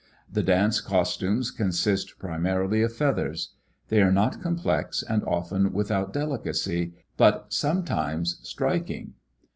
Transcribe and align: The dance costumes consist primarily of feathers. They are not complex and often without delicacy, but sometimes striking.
The 0.27 0.41
dance 0.41 0.81
costumes 0.81 1.51
consist 1.51 2.17
primarily 2.17 2.81
of 2.81 2.91
feathers. 2.91 3.53
They 3.89 4.01
are 4.01 4.11
not 4.11 4.41
complex 4.41 5.03
and 5.07 5.23
often 5.25 5.73
without 5.73 6.11
delicacy, 6.11 6.95
but 7.17 7.53
sometimes 7.53 8.39
striking. 8.41 9.13